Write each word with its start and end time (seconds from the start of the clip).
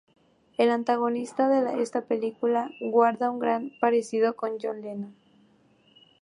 El 0.57 0.71
antagonista 0.71 1.47
de 1.47 1.83
esta 1.83 2.05
película 2.05 2.71
guarda 2.79 3.29
un 3.29 3.37
gran 3.37 3.71
parecido 3.79 4.35
con 4.35 4.57
John 4.59 4.81
Lennon. 4.81 5.13